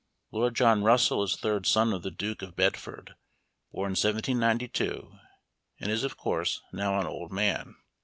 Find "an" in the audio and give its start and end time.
6.99-7.05